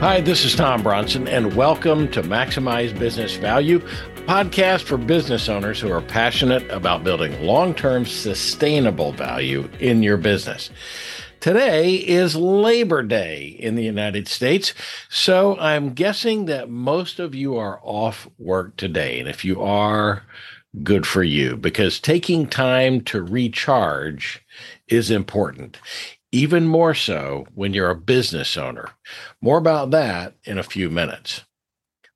Hi, 0.00 0.20
this 0.20 0.44
is 0.44 0.54
Tom 0.54 0.82
Bronson, 0.82 1.26
and 1.26 1.56
welcome 1.56 2.06
to 2.10 2.22
Maximize 2.22 2.96
Business 2.96 3.34
Value, 3.36 3.78
podcast 4.26 4.82
for 4.82 4.98
business 4.98 5.48
owners 5.48 5.80
who 5.80 5.90
are 5.90 6.02
passionate 6.02 6.70
about 6.70 7.02
building 7.02 7.42
long 7.42 7.72
term 7.74 8.04
sustainable 8.04 9.12
value 9.12 9.70
in 9.80 10.02
your 10.02 10.18
business. 10.18 10.68
Today 11.40 11.94
is 11.94 12.36
Labor 12.36 13.02
Day 13.02 13.56
in 13.58 13.74
the 13.74 13.84
United 13.84 14.28
States, 14.28 14.74
so 15.08 15.58
I'm 15.58 15.94
guessing 15.94 16.44
that 16.44 16.68
most 16.68 17.18
of 17.18 17.34
you 17.34 17.56
are 17.56 17.80
off 17.82 18.28
work 18.38 18.76
today. 18.76 19.18
And 19.18 19.30
if 19.30 19.46
you 19.46 19.62
are, 19.62 20.24
good 20.82 21.06
for 21.06 21.22
you 21.22 21.56
because 21.56 22.00
taking 22.00 22.46
time 22.46 23.00
to 23.00 23.22
recharge 23.22 24.44
is 24.88 25.10
important 25.10 25.78
even 26.32 26.66
more 26.66 26.94
so 26.94 27.46
when 27.54 27.74
you're 27.74 27.90
a 27.90 27.96
business 27.96 28.56
owner. 28.56 28.90
More 29.40 29.58
about 29.58 29.90
that 29.90 30.34
in 30.44 30.58
a 30.58 30.62
few 30.62 30.90
minutes. 30.90 31.42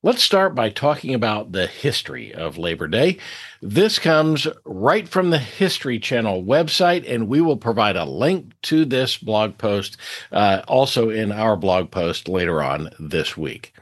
Let's 0.03 0.23
start 0.23 0.55
by 0.55 0.71
talking 0.71 1.13
about 1.13 1.53
the 1.53 1.67
history 1.67 2.33
of 2.33 2.57
Labor 2.57 2.89
Day. 2.89 3.19
This 3.61 3.99
comes 3.99 4.49
right 4.65 5.07
from 5.07 5.29
the 5.29 5.39
History 5.39 5.99
Channel 5.99 6.43
website, 6.43 7.05
and 7.07 7.29
we 7.29 7.43
will 7.43 7.59
provide 7.59 7.97
a 7.97 8.07
link 8.07 8.55
to 8.63 8.87
this 8.87 9.19
blog 9.19 9.59
post 9.59 9.99
uh, 10.33 10.63
also 10.67 11.11
in 11.11 11.31
our 11.31 11.55
blog 11.55 11.91
post 11.91 12.29
later 12.29 12.63
on 12.63 12.89
this 12.99 13.37
week. 13.37 13.75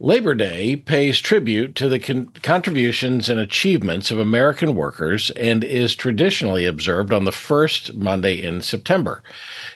Labor 0.00 0.36
Day 0.36 0.76
pays 0.76 1.18
tribute 1.18 1.74
to 1.74 1.88
the 1.88 1.98
con- 1.98 2.28
contributions 2.44 3.28
and 3.28 3.40
achievements 3.40 4.12
of 4.12 4.20
American 4.20 4.76
workers 4.76 5.30
and 5.32 5.64
is 5.64 5.96
traditionally 5.96 6.66
observed 6.66 7.12
on 7.12 7.24
the 7.24 7.32
first 7.32 7.94
Monday 7.94 8.40
in 8.40 8.62
September. 8.62 9.24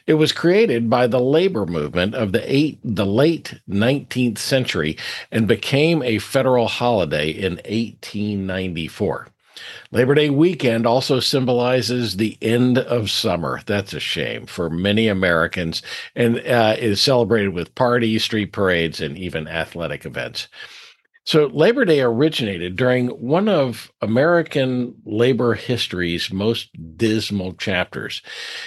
It 0.06 0.15
was 0.15 0.31
created 0.31 0.89
by 0.89 1.09
the 1.09 1.19
labor 1.19 1.67
movement 1.67 2.15
of 2.15 2.31
the, 2.31 2.55
eight, 2.55 2.78
the 2.84 3.05
late 3.05 3.55
19th 3.69 4.39
century 4.39 4.97
and 5.33 5.48
became 5.48 6.05
a 6.05 6.20
federal 6.20 6.69
holiday 6.69 7.28
in 7.28 7.55
1894. 7.55 9.27
Labor 9.91 10.14
Day 10.14 10.31
weekend 10.31 10.86
also 10.86 11.20
symbolizes 11.20 12.17
the 12.17 12.39
end 12.41 12.78
of 12.78 13.11
summer. 13.11 13.61
That's 13.67 13.92
a 13.92 14.00
shame 14.00 14.47
for 14.47 14.70
many 14.70 15.09
Americans 15.09 15.83
and 16.14 16.39
uh, 16.47 16.77
is 16.78 17.00
celebrated 17.00 17.50
with 17.50 17.75
parties, 17.75 18.25
street 18.25 18.53
parades, 18.53 19.00
and 19.00 19.17
even 19.19 19.48
athletic 19.48 20.05
events. 20.05 20.48
So, 21.25 21.47
Labor 21.47 21.84
Day 21.84 22.00
originated 22.00 22.75
during 22.75 23.06
one 23.09 23.48
of 23.48 23.92
American 24.00 24.97
labor 25.05 25.55
history's 25.55 26.33
most 26.33 26.70
dismal 26.97 27.53
chapters. 27.53 28.22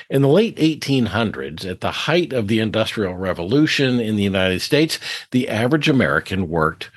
In 0.09 0.21
the 0.21 0.29
late 0.29 0.55
1800s, 0.55 1.69
at 1.69 1.81
the 1.81 1.91
height 1.91 2.31
of 2.31 2.47
the 2.47 2.61
Industrial 2.61 3.13
Revolution 3.13 3.99
in 3.99 4.15
the 4.15 4.23
United 4.23 4.61
States, 4.61 4.99
the 5.31 5.49
average 5.49 5.89
American 5.89 6.47
worked 6.47 6.91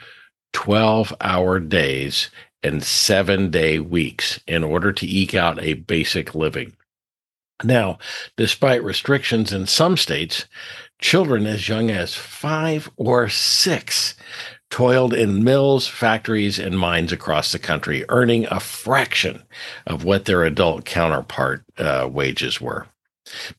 12 0.53 1.13
hour 1.21 1.59
days 1.59 2.31
and 2.63 2.83
seven 2.83 3.51
day 3.51 3.79
weeks 3.79 4.41
in 4.47 4.65
order 4.65 4.93
to 4.93 5.07
eke 5.07 5.35
out 5.35 5.63
a 5.63 5.75
basic 5.75 6.35
living. 6.35 6.75
Now, 7.65 7.99
despite 8.37 8.85
restrictions 8.85 9.53
in 9.53 9.67
some 9.67 9.97
states, 9.97 10.47
children 11.01 11.47
as 11.47 11.69
young 11.69 11.91
as 11.91 12.15
five 12.15 12.91
or 12.97 13.29
six 13.29 14.15
toiled 14.71 15.15
in 15.15 15.43
mills, 15.43 15.87
factories, 15.87 16.59
and 16.59 16.79
mines 16.79 17.13
across 17.13 17.53
the 17.53 17.59
country, 17.59 18.05
earning 18.09 18.47
a 18.51 18.61
fraction 18.61 19.43
of 19.87 20.05
what 20.05 20.27
their 20.27 20.45
adult 20.45 20.85
counterpart 20.85 21.65
uh, 21.79 22.09
wages 22.11 22.61
were. 22.61 22.87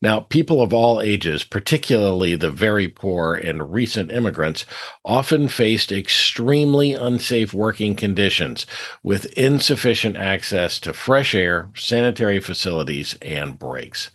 Now, 0.01 0.21
people 0.21 0.61
of 0.61 0.73
all 0.73 1.01
ages, 1.01 1.43
particularly 1.43 2.35
the 2.35 2.51
very 2.51 2.87
poor 2.87 3.35
and 3.35 3.71
recent 3.71 4.11
immigrants, 4.11 4.65
often 5.03 5.47
faced 5.47 5.91
extremely 5.91 6.93
unsafe 6.93 7.53
working 7.53 7.95
conditions 7.95 8.65
with 9.03 9.25
insufficient 9.37 10.15
access 10.15 10.79
to 10.81 10.93
fresh 10.93 11.35
air, 11.35 11.69
sanitary 11.75 12.39
facilities, 12.39 13.15
and 13.21 13.57
breaks. 13.57 14.09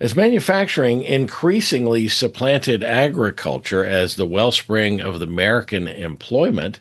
As 0.00 0.16
manufacturing 0.16 1.02
increasingly 1.02 2.08
supplanted 2.08 2.84
agriculture 2.84 3.84
as 3.84 4.16
the 4.16 4.26
wellspring 4.26 5.00
of 5.00 5.18
the 5.18 5.26
American 5.26 5.88
employment, 5.88 6.80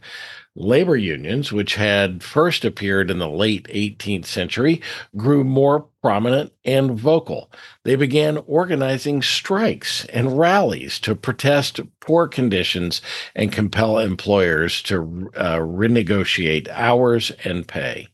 Labor 0.55 0.95
unions, 0.95 1.51
which 1.51 1.75
had 1.75 2.23
first 2.23 2.63
appeared 2.63 3.11
in 3.11 3.19
the 3.19 3.29
late 3.29 3.67
18th 3.67 4.25
century, 4.25 4.81
grew 5.17 5.43
more 5.43 5.87
prominent 6.01 6.53
and 6.63 6.97
vocal. 6.97 7.51
They 7.83 7.95
began 7.95 8.37
organizing 8.47 9.21
strikes 9.21 10.05
and 10.05 10.39
rallies 10.39 10.99
to 11.01 11.15
protest 11.15 11.81
poor 11.99 12.27
conditions 12.27 13.01
and 13.35 13.51
compel 13.51 13.99
employers 13.99 14.81
to 14.83 15.29
uh, 15.35 15.57
renegotiate 15.57 16.69
hours 16.69 17.31
and 17.43 17.67
pay. 17.67 18.07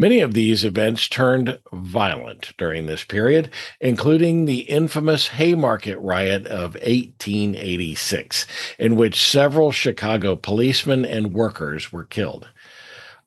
Many 0.00 0.20
of 0.20 0.32
these 0.32 0.64
events 0.64 1.08
turned 1.08 1.58
violent 1.74 2.54
during 2.56 2.86
this 2.86 3.04
period, 3.04 3.50
including 3.82 4.46
the 4.46 4.60
infamous 4.60 5.28
Haymarket 5.28 5.98
riot 5.98 6.46
of 6.46 6.72
1886, 6.76 8.46
in 8.78 8.96
which 8.96 9.22
several 9.22 9.72
Chicago 9.72 10.36
policemen 10.36 11.04
and 11.04 11.34
workers 11.34 11.92
were 11.92 12.06
killed. 12.06 12.48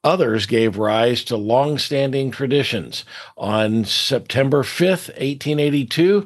Others 0.03 0.47
gave 0.47 0.79
rise 0.79 1.23
to 1.25 1.37
long-standing 1.37 2.31
traditions. 2.31 3.05
On 3.37 3.85
September 3.85 4.63
5th, 4.63 5.09
1882, 5.09 6.25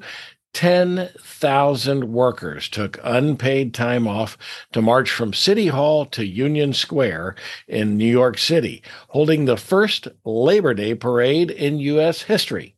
10,000 0.54 2.12
workers 2.12 2.68
took 2.70 3.00
unpaid 3.04 3.74
time 3.74 4.08
off 4.08 4.38
to 4.72 4.82
march 4.82 5.12
from 5.12 5.34
City 5.34 5.68
Hall 5.68 6.06
to 6.08 6.26
Union 6.26 6.74
Square 6.74 7.36
in 7.68 7.98
New 7.98 8.10
York 8.10 8.38
City, 8.38 8.82
holding 9.10 9.46
the 9.46 9.58
first 9.58 10.08
Labor 10.26 10.74
Day 10.74 10.96
parade 10.96 11.52
in 11.52 11.80
U.S. 11.80 12.24
history. 12.24 12.76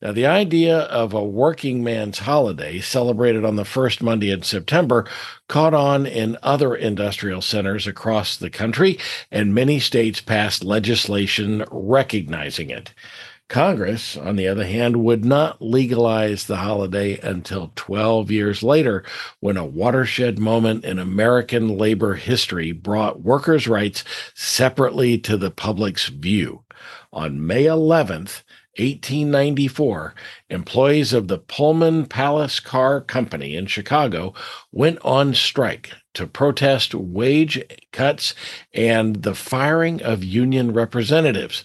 Now, 0.00 0.12
the 0.12 0.26
idea 0.26 0.78
of 0.78 1.12
a 1.12 1.24
working 1.24 1.82
man's 1.82 2.20
holiday 2.20 2.78
celebrated 2.78 3.44
on 3.44 3.56
the 3.56 3.64
first 3.64 4.00
Monday 4.00 4.30
in 4.30 4.42
September 4.42 5.06
caught 5.48 5.74
on 5.74 6.06
in 6.06 6.38
other 6.40 6.76
industrial 6.76 7.42
centers 7.42 7.88
across 7.88 8.36
the 8.36 8.48
country, 8.48 8.96
and 9.32 9.52
many 9.52 9.80
states 9.80 10.20
passed 10.20 10.62
legislation 10.62 11.64
recognizing 11.72 12.70
it. 12.70 12.94
Congress, 13.48 14.16
on 14.16 14.36
the 14.36 14.46
other 14.46 14.66
hand, 14.66 14.96
would 14.98 15.24
not 15.24 15.62
legalize 15.62 16.44
the 16.44 16.58
holiday 16.58 17.18
until 17.20 17.72
12 17.76 18.30
years 18.30 18.62
later, 18.62 19.02
when 19.40 19.56
a 19.56 19.64
watershed 19.64 20.38
moment 20.38 20.84
in 20.84 20.98
American 20.98 21.78
labor 21.78 22.14
history 22.14 22.72
brought 22.72 23.22
workers' 23.22 23.66
rights 23.66 24.04
separately 24.34 25.16
to 25.16 25.38
the 25.38 25.50
public's 25.50 26.08
view. 26.08 26.62
On 27.10 27.46
May 27.46 27.64
11th, 27.64 28.42
1894, 28.78 30.14
employees 30.50 31.12
of 31.12 31.26
the 31.26 31.38
Pullman 31.38 32.06
Palace 32.06 32.60
Car 32.60 33.00
Company 33.00 33.56
in 33.56 33.66
Chicago 33.66 34.34
went 34.70 34.98
on 35.02 35.34
strike 35.34 35.92
to 36.14 36.26
protest 36.26 36.94
wage 36.94 37.60
cuts 37.92 38.34
and 38.72 39.22
the 39.22 39.34
firing 39.34 40.02
of 40.02 40.22
union 40.22 40.72
representatives. 40.72 41.64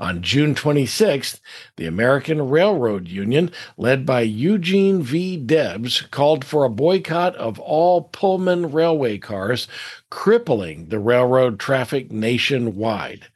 On 0.00 0.22
June 0.22 0.54
26th, 0.54 1.40
the 1.76 1.84
American 1.84 2.48
Railroad 2.48 3.06
Union, 3.06 3.52
led 3.76 4.06
by 4.06 4.22
Eugene 4.22 5.02
V. 5.02 5.36
Debs, 5.36 6.00
called 6.10 6.42
for 6.42 6.64
a 6.64 6.70
boycott 6.70 7.36
of 7.36 7.60
all 7.60 8.04
Pullman 8.04 8.72
railway 8.72 9.18
cars, 9.18 9.68
crippling 10.08 10.88
the 10.88 10.98
railroad 10.98 11.60
traffic 11.60 12.10
nationwide. 12.10 13.26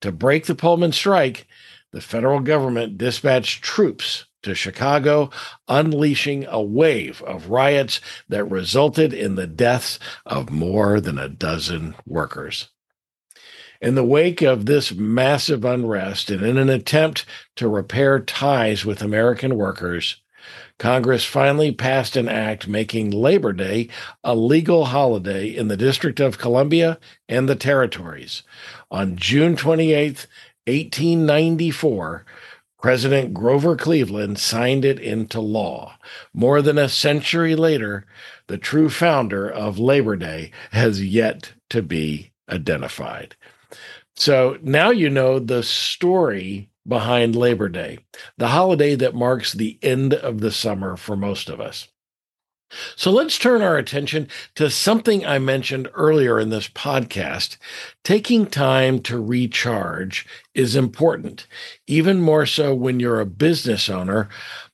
To 0.00 0.10
break 0.10 0.46
the 0.46 0.54
Pullman 0.54 0.92
strike, 0.92 1.46
the 1.92 2.00
federal 2.00 2.40
government 2.40 2.96
dispatched 2.96 3.62
troops 3.62 4.24
to 4.44 4.54
Chicago, 4.54 5.28
unleashing 5.68 6.46
a 6.46 6.62
wave 6.62 7.20
of 7.22 7.50
riots 7.50 8.00
that 8.30 8.44
resulted 8.44 9.12
in 9.12 9.34
the 9.34 9.46
deaths 9.46 9.98
of 10.24 10.48
more 10.48 11.02
than 11.02 11.18
a 11.18 11.28
dozen 11.28 11.94
workers. 12.06 12.68
In 13.80 13.94
the 13.94 14.04
wake 14.04 14.42
of 14.42 14.66
this 14.66 14.92
massive 14.92 15.64
unrest 15.64 16.30
and 16.30 16.42
in 16.44 16.58
an 16.58 16.68
attempt 16.68 17.24
to 17.54 17.68
repair 17.68 18.18
ties 18.18 18.84
with 18.84 19.02
American 19.02 19.56
workers, 19.56 20.16
Congress 20.80 21.24
finally 21.24 21.70
passed 21.70 22.16
an 22.16 22.28
act 22.28 22.66
making 22.66 23.12
Labor 23.12 23.52
Day 23.52 23.88
a 24.24 24.34
legal 24.34 24.86
holiday 24.86 25.46
in 25.46 25.68
the 25.68 25.76
District 25.76 26.18
of 26.18 26.38
Columbia 26.38 26.98
and 27.28 27.48
the 27.48 27.54
territories. 27.54 28.42
On 28.90 29.14
June 29.14 29.54
28, 29.54 30.26
1894, 30.66 32.24
President 32.80 33.32
Grover 33.32 33.76
Cleveland 33.76 34.40
signed 34.40 34.84
it 34.84 34.98
into 34.98 35.40
law. 35.40 35.96
More 36.34 36.62
than 36.62 36.78
a 36.78 36.88
century 36.88 37.54
later, 37.54 38.06
the 38.48 38.58
true 38.58 38.88
founder 38.88 39.48
of 39.48 39.78
Labor 39.78 40.16
Day 40.16 40.50
has 40.72 41.04
yet 41.04 41.52
to 41.70 41.80
be 41.80 42.32
identified. 42.50 43.36
So 44.16 44.58
now 44.62 44.90
you 44.90 45.10
know 45.10 45.38
the 45.38 45.62
story 45.62 46.70
behind 46.86 47.36
Labor 47.36 47.68
Day, 47.68 47.98
the 48.38 48.48
holiday 48.48 48.94
that 48.96 49.14
marks 49.14 49.52
the 49.52 49.78
end 49.82 50.14
of 50.14 50.40
the 50.40 50.50
summer 50.50 50.96
for 50.96 51.16
most 51.16 51.48
of 51.48 51.60
us. 51.60 51.88
So 52.96 53.10
let's 53.10 53.38
turn 53.38 53.62
our 53.62 53.78
attention 53.78 54.28
to 54.56 54.70
something 54.70 55.24
I 55.24 55.38
mentioned 55.38 55.88
earlier 55.94 56.38
in 56.38 56.50
this 56.50 56.68
podcast. 56.68 57.56
Taking 58.04 58.46
time 58.46 59.00
to 59.02 59.22
recharge 59.22 60.26
is 60.54 60.76
important, 60.76 61.46
even 61.86 62.20
more 62.20 62.44
so 62.44 62.74
when 62.74 63.00
you're 63.00 63.20
a 63.20 63.26
business 63.26 63.88
owner, 63.88 64.28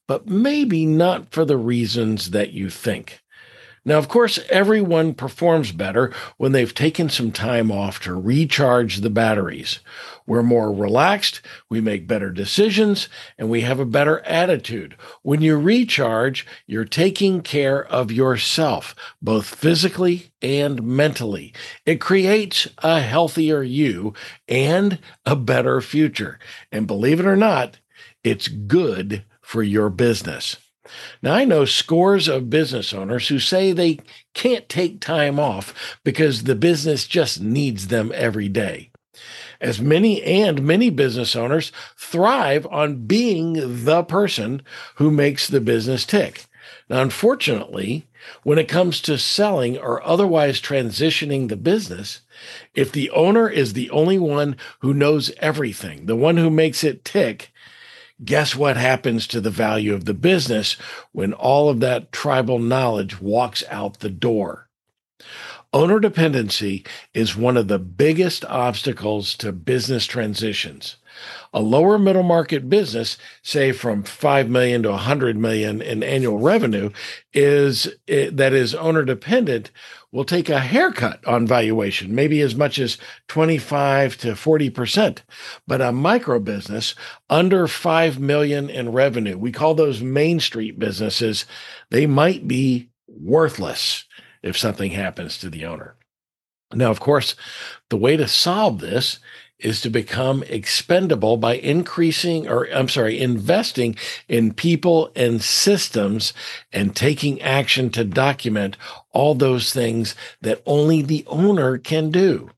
but 0.09 0.27
maybe 0.27 0.87
not 0.87 1.31
for 1.31 1.45
the 1.45 1.57
reasons 1.57 2.31
that 2.31 2.53
you 2.53 2.69
think. 2.69 3.21
Now, 3.87 3.99
of 3.99 4.09
course, 4.09 4.39
everyone 4.49 5.13
performs 5.13 5.71
better 5.71 6.11
when 6.39 6.53
they've 6.53 6.75
taken 6.75 7.11
some 7.11 7.33
time 7.33 7.71
off 7.71 8.01
to 8.01 8.15
recharge 8.15 8.99
the 8.99 9.11
batteries. 9.11 9.81
We're 10.27 10.43
more 10.43 10.73
relaxed, 10.73 11.43
we 11.69 11.83
make 11.83 12.07
better 12.07 12.31
decisions, 12.31 13.11
and 13.37 13.51
we 13.51 13.61
have 13.61 13.79
a 13.79 13.85
better 13.85 14.21
attitude. 14.21 14.97
When 15.21 15.43
you 15.43 15.59
recharge, 15.59 16.47
you're 16.67 16.87
taking 16.87 17.43
care 17.43 17.85
of 17.85 18.11
yourself, 18.11 18.95
both 19.21 19.55
physically 19.55 20.31
and 20.41 20.83
mentally. 20.83 21.53
It 21.85 22.01
creates 22.01 22.67
a 22.79 23.01
healthier 23.01 23.63
you 23.63 24.15
and 24.49 24.99
a 25.27 25.37
better 25.37 25.83
future. 25.83 26.39
And 26.73 26.87
believe 26.87 27.21
it 27.21 27.27
or 27.27 27.37
not, 27.37 27.79
it's 28.23 28.49
good 28.49 29.25
for 29.43 29.63
your 29.63 29.91
business. 29.91 30.57
Now, 31.23 31.35
I 31.35 31.45
know 31.45 31.65
scores 31.65 32.29
of 32.29 32.51
business 32.51 32.93
owners 32.93 33.29
who 33.29 33.39
say 33.39 33.73
they 33.73 34.01
can't 34.35 34.69
take 34.69 35.01
time 35.01 35.39
off 35.39 35.99
because 36.05 36.45
the 36.45 36.55
business 36.55 37.07
just 37.07 37.41
needs 37.41 37.89
them 37.89 38.13
every 38.15 38.49
day. 38.49 38.91
As 39.61 39.81
many 39.81 40.23
and 40.23 40.63
many 40.63 40.91
business 40.91 41.35
owners 41.35 41.73
thrive 41.97 42.67
on 42.71 43.07
being 43.07 43.85
the 43.85 44.03
person 44.03 44.63
who 44.97 45.11
makes 45.11 45.47
the 45.47 45.61
business 45.61 46.05
tick. 46.05 46.45
Now, 46.89 47.01
unfortunately, 47.01 48.07
when 48.43 48.59
it 48.59 48.69
comes 48.69 49.01
to 49.03 49.19
selling 49.19 49.79
or 49.79 50.05
otherwise 50.07 50.61
transitioning 50.61 51.49
the 51.49 51.57
business, 51.57 52.21
if 52.75 52.93
the 52.93 53.11
owner 53.11 53.49
is 53.49 53.73
the 53.73 53.91
only 53.91 54.19
one 54.19 54.57
who 54.81 54.93
knows 54.93 55.31
everything, 55.39 56.07
the 56.07 56.17
one 56.17 56.37
who 56.37 56.51
makes 56.51 56.85
it 56.85 57.05
tick, 57.05 57.53
guess 58.23 58.55
what 58.55 58.77
happens 58.77 59.27
to 59.29 59.41
the 59.41 59.51
value 59.51 59.95
of 59.95 60.05
the 60.05 60.15
business 60.15 60.77
when 61.13 61.33
all 61.33 61.69
of 61.69 61.81
that 61.81 62.13
tribal 62.13 62.59
knowledge 62.59 63.21
walks 63.21 63.65
out 63.71 64.01
the 64.01 64.11
door? 64.11 64.69
Owner 65.73 65.99
dependency 65.99 66.85
is 67.15 67.35
one 67.37 67.57
of 67.57 67.67
the 67.67 67.81
biggest 67.81 68.45
obstacles 68.45 69.35
to 69.37 69.51
business 69.51 70.07
transitions. 70.07 70.97
A 71.53 71.61
lower 71.61 71.99
middle 71.99 72.23
market 72.23 72.69
business, 72.69 73.17
say 73.43 73.73
from 73.73 74.03
5 74.03 74.49
million 74.49 74.83
to 74.83 74.91
100 74.91 75.37
million 75.37 75.81
in 75.81 76.03
annual 76.03 76.39
revenue, 76.39 76.91
is 77.33 77.89
eh, 78.09 78.31
that 78.33 78.53
is 78.53 78.75
owner 78.75 79.05
dependent 79.05 79.71
will 80.15 80.25
take 80.25 80.49
a 80.49 80.61
haircut 80.61 81.27
on 81.27 81.45
valuation, 81.45 82.15
maybe 82.15 82.41
as 82.41 82.55
much 82.55 82.79
as 82.79 82.99
25 83.27 84.17
to 84.17 84.29
40%. 84.29 85.19
But 85.67 85.81
a 85.81 85.91
micro 85.91 86.39
business 86.39 86.95
under 87.29 87.67
5 87.67 88.21
million 88.21 88.71
in 88.71 88.93
revenue, 88.93 89.37
we 89.37 89.51
call 89.51 89.75
those 89.75 90.01
main 90.01 90.39
street 90.39 90.79
businesses, 90.79 91.47
they 91.91 92.07
might 92.07 92.47
be 92.47 92.91
worthless 93.09 94.05
if 94.45 94.57
something 94.57 94.93
happens 94.93 95.37
to 95.39 95.51
the 95.51 95.65
owner. 95.65 95.97
Now, 96.73 96.91
of 96.91 97.01
course, 97.01 97.35
the 97.91 97.97
way 97.97 98.17
to 98.17 98.29
solve 98.29 98.81
this 98.81 99.19
is 99.59 99.81
to 99.81 99.91
become 99.91 100.43
expendable 100.45 101.37
by 101.37 101.55
increasing 101.55 102.49
or 102.49 102.67
I'm 102.73 102.89
sorry, 102.89 103.21
investing 103.21 103.97
in 104.29 104.53
people 104.53 105.11
and 105.15 105.43
systems 105.43 106.33
and 106.73 106.95
taking 106.95 107.41
action 107.41 107.91
to 107.91 108.05
document 108.05 108.77
all 109.13 109.35
those 109.35 109.73
things 109.73 110.15
that 110.41 110.63
only 110.67 111.03
the 111.03 111.25
owner 111.27 111.79
can 111.79 112.11
do. 112.11 112.51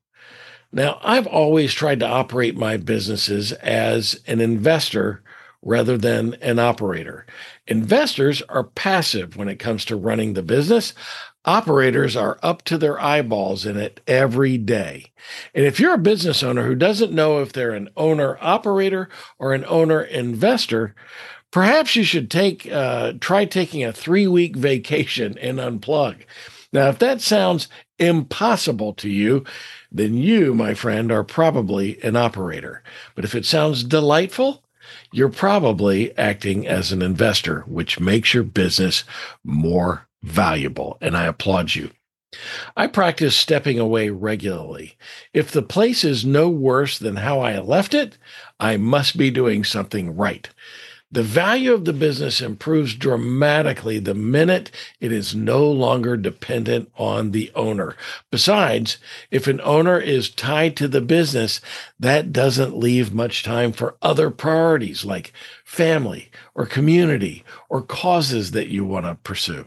Now, 0.71 0.99
I've 1.01 1.27
always 1.27 1.73
tried 1.73 2.01
to 2.01 2.07
operate 2.07 2.57
my 2.57 2.77
businesses 2.77 3.51
as 3.53 4.19
an 4.27 4.41
investor 4.41 5.23
rather 5.61 5.97
than 5.97 6.35
an 6.35 6.59
operator. 6.59 7.25
Investors 7.67 8.41
are 8.43 8.63
passive 8.63 9.37
when 9.37 9.49
it 9.49 9.59
comes 9.59 9.85
to 9.85 9.95
running 9.95 10.33
the 10.33 10.43
business. 10.43 10.93
Operators 11.47 12.17
are 12.17 12.37
up 12.43 12.61
to 12.63 12.77
their 12.77 13.01
eyeballs 13.01 13.65
in 13.65 13.77
it 13.77 14.01
every 14.05 14.57
day. 14.57 15.05
And 15.55 15.65
if 15.65 15.79
you're 15.79 15.93
a 15.93 15.97
business 15.97 16.43
owner 16.43 16.67
who 16.67 16.75
doesn't 16.75 17.13
know 17.13 17.41
if 17.41 17.53
they're 17.53 17.71
an 17.71 17.89
owner 17.95 18.37
operator 18.41 19.07
or 19.39 19.53
an 19.53 19.63
owner 19.69 20.01
investor, 20.01 20.93
perhaps 21.49 21.95
you 21.95 22.03
should 22.03 22.29
take 22.29 22.69
uh, 22.69 23.13
try 23.21 23.45
taking 23.45 23.85
a 23.85 23.93
three 23.93 24.27
week 24.27 24.55
vacation 24.57 25.37
and 25.37 25.57
unplug. 25.57 26.17
Now, 26.73 26.89
if 26.89 26.99
that 26.99 27.21
sounds 27.21 27.69
impossible 27.97 28.93
to 28.95 29.09
you, 29.09 29.45
then 29.89 30.15
you, 30.15 30.53
my 30.53 30.73
friend, 30.73 31.13
are 31.13 31.23
probably 31.23 32.03
an 32.03 32.17
operator. 32.17 32.83
But 33.15 33.23
if 33.23 33.33
it 33.33 33.45
sounds 33.45 33.85
delightful, 33.85 34.63
you're 35.13 35.29
probably 35.29 36.15
acting 36.17 36.67
as 36.67 36.91
an 36.91 37.01
investor, 37.01 37.61
which 37.61 38.01
makes 38.01 38.33
your 38.33 38.43
business 38.43 39.05
more 39.45 40.06
valuable, 40.27 40.97
and 41.01 41.15
I 41.15 41.25
applaud 41.25 41.73
you. 41.75 41.91
I 42.75 42.87
practice 42.87 43.35
stepping 43.35 43.79
away 43.79 44.09
regularly. 44.09 44.97
If 45.33 45.51
the 45.51 45.61
place 45.61 46.03
is 46.03 46.25
no 46.25 46.49
worse 46.49 46.99
than 46.99 47.15
how 47.15 47.39
I 47.39 47.57
left 47.59 47.93
it, 47.93 48.17
I 48.59 48.77
must 48.77 49.17
be 49.17 49.31
doing 49.31 49.63
something 49.63 50.15
right. 50.15 50.49
The 51.09 51.23
value 51.23 51.71
of 51.73 51.85
the 51.85 51.93
business 51.93 52.41
improves 52.41 52.93
dramatically 52.93 53.97
the 53.97 54.13
minute 54.13 54.71
it 54.99 55.13
is 55.13 55.33
no 55.33 55.65
longer 55.71 56.17
dependent 56.17 56.91
on 56.97 57.31
the 57.31 57.49
owner. 57.55 57.95
Besides, 58.29 58.97
if 59.31 59.47
an 59.47 59.61
owner 59.63 59.97
is 59.97 60.29
tied 60.29 60.75
to 60.77 60.87
the 60.89 60.99
business, 60.99 61.61
that 61.97 62.33
doesn't 62.33 62.77
leave 62.77 63.13
much 63.13 63.41
time 63.41 63.71
for 63.71 63.95
other 64.01 64.29
priorities 64.29 65.05
like 65.05 65.31
family 65.63 66.29
or 66.53 66.65
community 66.65 67.45
or 67.69 67.81
causes 67.81 68.51
that 68.51 68.67
you 68.67 68.83
want 68.83 69.05
to 69.05 69.15
pursue. 69.15 69.65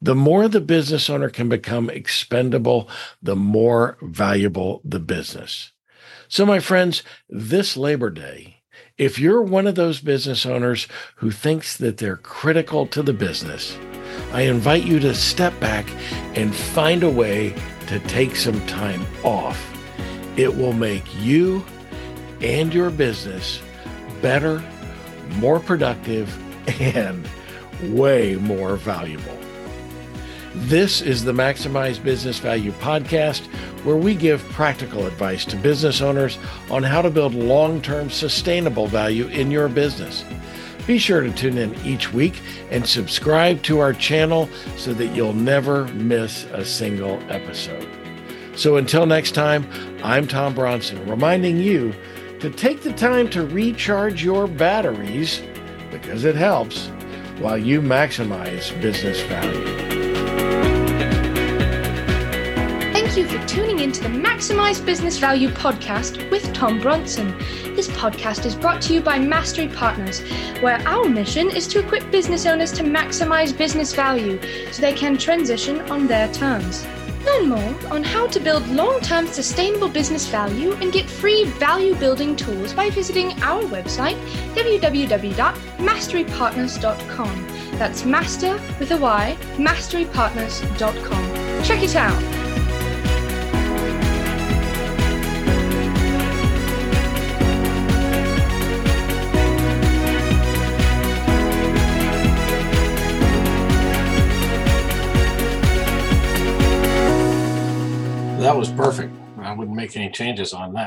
The 0.00 0.14
more 0.14 0.48
the 0.48 0.60
business 0.60 1.08
owner 1.10 1.28
can 1.28 1.48
become 1.48 1.90
expendable, 1.90 2.88
the 3.22 3.36
more 3.36 3.98
valuable 4.02 4.80
the 4.84 5.00
business. 5.00 5.72
So, 6.28 6.44
my 6.44 6.60
friends, 6.60 7.02
this 7.28 7.76
Labor 7.76 8.10
Day, 8.10 8.58
if 8.98 9.18
you're 9.18 9.42
one 9.42 9.66
of 9.66 9.76
those 9.76 10.00
business 10.00 10.44
owners 10.44 10.88
who 11.16 11.30
thinks 11.30 11.76
that 11.76 11.98
they're 11.98 12.16
critical 12.16 12.86
to 12.88 13.02
the 13.02 13.12
business, 13.12 13.78
I 14.32 14.42
invite 14.42 14.84
you 14.84 14.98
to 15.00 15.14
step 15.14 15.58
back 15.60 15.88
and 16.34 16.54
find 16.54 17.02
a 17.02 17.10
way 17.10 17.54
to 17.86 17.98
take 18.00 18.36
some 18.36 18.64
time 18.66 19.06
off. 19.24 19.58
It 20.36 20.56
will 20.56 20.72
make 20.72 21.04
you 21.16 21.64
and 22.40 22.72
your 22.74 22.90
business 22.90 23.60
better, 24.20 24.62
more 25.36 25.60
productive, 25.60 26.36
and 26.80 27.26
way 27.94 28.36
more 28.36 28.76
valuable. 28.76 29.37
This 30.66 31.00
is 31.00 31.24
the 31.24 31.32
Maximize 31.32 32.02
Business 32.02 32.40
Value 32.40 32.72
podcast, 32.72 33.46
where 33.84 33.96
we 33.96 34.14
give 34.14 34.42
practical 34.50 35.06
advice 35.06 35.44
to 35.46 35.56
business 35.56 36.02
owners 36.02 36.36
on 36.68 36.82
how 36.82 37.00
to 37.00 37.10
build 37.10 37.32
long 37.32 37.80
term 37.80 38.10
sustainable 38.10 38.86
value 38.86 39.28
in 39.28 39.50
your 39.50 39.68
business. 39.68 40.24
Be 40.86 40.98
sure 40.98 41.22
to 41.22 41.32
tune 41.32 41.56
in 41.58 41.74
each 41.86 42.12
week 42.12 42.42
and 42.70 42.86
subscribe 42.86 43.62
to 43.62 43.78
our 43.78 43.94
channel 43.94 44.48
so 44.76 44.92
that 44.94 45.14
you'll 45.14 45.32
never 45.32 45.86
miss 45.94 46.44
a 46.46 46.64
single 46.64 47.22
episode. 47.30 47.88
So 48.56 48.76
until 48.76 49.06
next 49.06 49.32
time, 49.32 49.66
I'm 50.02 50.26
Tom 50.26 50.54
Bronson, 50.54 51.08
reminding 51.08 51.58
you 51.58 51.94
to 52.40 52.50
take 52.50 52.82
the 52.82 52.92
time 52.92 53.30
to 53.30 53.46
recharge 53.46 54.24
your 54.24 54.48
batteries 54.48 55.40
because 55.90 56.24
it 56.24 56.34
helps 56.34 56.88
while 57.38 57.56
you 57.56 57.80
maximize 57.80 58.78
business 58.82 59.20
value. 59.22 59.87
You 63.18 63.26
for 63.26 63.44
tuning 63.48 63.80
in 63.80 63.90
to 63.90 64.00
the 64.00 64.08
Maximize 64.08 64.84
Business 64.84 65.18
Value 65.18 65.48
podcast 65.48 66.30
with 66.30 66.54
Tom 66.54 66.80
Bronson. 66.80 67.36
This 67.74 67.88
podcast 67.88 68.46
is 68.46 68.54
brought 68.54 68.80
to 68.82 68.94
you 68.94 69.00
by 69.00 69.18
Mastery 69.18 69.66
Partners, 69.66 70.20
where 70.60 70.78
our 70.86 71.08
mission 71.08 71.50
is 71.50 71.66
to 71.68 71.80
equip 71.80 72.08
business 72.12 72.46
owners 72.46 72.70
to 72.72 72.84
maximize 72.84 73.56
business 73.56 73.92
value 73.92 74.38
so 74.70 74.80
they 74.80 74.92
can 74.92 75.18
transition 75.18 75.80
on 75.90 76.06
their 76.06 76.32
terms. 76.32 76.86
Learn 77.26 77.48
more 77.48 77.74
on 77.90 78.04
how 78.04 78.28
to 78.28 78.38
build 78.38 78.64
long 78.68 79.00
term 79.00 79.26
sustainable 79.26 79.88
business 79.88 80.28
value 80.28 80.74
and 80.74 80.92
get 80.92 81.10
free 81.10 81.42
value 81.44 81.96
building 81.96 82.36
tools 82.36 82.72
by 82.72 82.88
visiting 82.88 83.32
our 83.42 83.64
website, 83.64 84.14
www.masterypartners.com. 84.54 87.48
That's 87.78 88.04
master 88.04 88.60
with 88.78 88.92
a 88.92 88.96
Y, 88.96 89.36
masterypartners.com. 89.56 91.64
Check 91.64 91.82
it 91.82 91.96
out. 91.96 92.47
That 108.38 108.56
was 108.56 108.70
perfect. 108.70 109.12
I 109.40 109.52
wouldn't 109.52 109.76
make 109.76 109.96
any 109.96 110.10
changes 110.10 110.52
on 110.52 110.72
that. 110.74 110.86